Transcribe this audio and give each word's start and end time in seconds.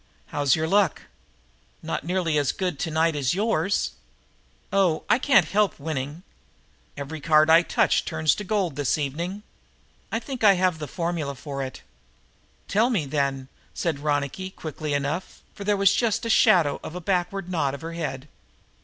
"How 0.33 0.41
is 0.41 0.55
your 0.55 0.67
luck?" 0.67 1.03
"Not 1.83 2.03
nearly 2.03 2.35
as 2.39 2.51
good 2.51 2.79
tonight 2.79 3.15
as 3.15 3.35
yours." 3.35 3.91
"Oh, 4.73 5.03
I 5.07 5.19
can't 5.19 5.49
help 5.49 5.77
winning. 5.79 6.23
Every 6.97 7.21
card 7.21 7.51
I 7.51 7.61
touch 7.61 8.03
turns 8.03 8.33
into 8.33 8.43
gold 8.45 8.77
this 8.77 8.97
evening. 8.97 9.43
I 10.11 10.17
think 10.17 10.43
I 10.43 10.53
have 10.53 10.79
the 10.79 10.87
formula 10.87 11.35
for 11.35 11.61
it." 11.61 11.83
"Tell 12.67 12.89
me, 12.89 13.05
then," 13.05 13.47
said 13.75 13.99
Ronicky 13.99 14.49
quickly 14.49 14.95
enough, 14.95 15.43
for 15.53 15.63
there 15.63 15.77
was 15.77 15.93
just 15.93 16.23
the 16.23 16.31
shadow 16.31 16.79
of 16.81 16.95
a 16.95 16.99
backward 16.99 17.47
nod 17.47 17.75
of 17.75 17.81
her 17.81 17.93
head. 17.93 18.27